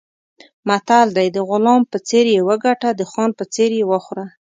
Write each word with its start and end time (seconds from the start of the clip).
متل 0.67 1.07
دی: 1.17 1.27
د 1.35 1.37
غلام 1.49 1.81
په 1.91 1.97
څېر 2.07 2.25
یې 2.35 2.41
وګټه، 2.49 2.89
د 2.99 3.01
خان 3.11 3.29
په 3.39 3.43
څېر 3.53 3.69
یې 3.79 3.83
وخوره. 3.91 4.25